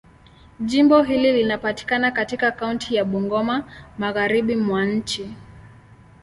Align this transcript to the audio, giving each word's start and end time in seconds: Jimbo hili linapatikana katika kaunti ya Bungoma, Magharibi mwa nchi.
Jimbo 0.59 1.03
hili 1.03 1.33
linapatikana 1.33 2.11
katika 2.11 2.51
kaunti 2.51 2.95
ya 2.95 3.05
Bungoma, 3.05 3.63
Magharibi 3.97 4.55
mwa 4.55 4.85
nchi. 4.85 5.33